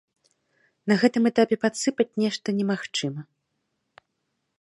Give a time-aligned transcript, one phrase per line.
[0.91, 3.21] На гэтым этапе падсыпаць нешта немагчыма.